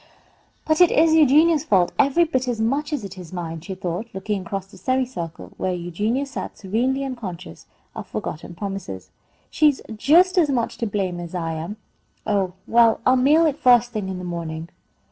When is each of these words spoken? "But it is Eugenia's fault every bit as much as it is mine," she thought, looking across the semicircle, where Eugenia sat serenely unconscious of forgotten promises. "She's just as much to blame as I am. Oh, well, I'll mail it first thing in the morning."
"But 0.65 0.81
it 0.81 0.89
is 0.89 1.13
Eugenia's 1.13 1.63
fault 1.63 1.91
every 1.99 2.23
bit 2.23 2.47
as 2.47 2.59
much 2.59 2.91
as 2.91 3.03
it 3.03 3.19
is 3.19 3.31
mine," 3.31 3.61
she 3.61 3.75
thought, 3.75 4.07
looking 4.15 4.41
across 4.41 4.65
the 4.65 4.75
semicircle, 4.79 5.51
where 5.57 5.75
Eugenia 5.75 6.25
sat 6.25 6.57
serenely 6.57 7.05
unconscious 7.05 7.67
of 7.95 8.07
forgotten 8.07 8.55
promises. 8.55 9.11
"She's 9.51 9.79
just 9.95 10.39
as 10.39 10.49
much 10.49 10.79
to 10.79 10.87
blame 10.87 11.19
as 11.19 11.35
I 11.35 11.53
am. 11.53 11.77
Oh, 12.25 12.53
well, 12.65 12.99
I'll 13.05 13.15
mail 13.15 13.45
it 13.45 13.59
first 13.59 13.91
thing 13.91 14.09
in 14.09 14.17
the 14.17 14.23
morning." 14.23 14.69